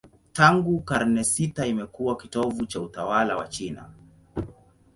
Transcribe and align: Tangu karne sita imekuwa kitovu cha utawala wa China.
Tangu 0.33 0.79
karne 0.79 1.23
sita 1.23 1.65
imekuwa 1.65 2.17
kitovu 2.17 2.65
cha 2.65 2.81
utawala 2.81 3.35
wa 3.37 3.47
China. 3.47 3.89